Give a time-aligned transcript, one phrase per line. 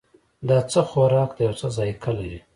[0.47, 2.39] دا څه خوراک ده او څه ذائقه لري